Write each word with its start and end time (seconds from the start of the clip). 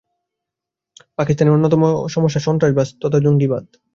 পাকিস্তানের 1.19 1.55
অন্যতম 1.55 1.81
সমস্যা 2.07 2.41
সন্ত্রাসবাদ 2.41 2.87
তথা 3.01 3.19
জঙ্গিবাদ। 3.19 3.63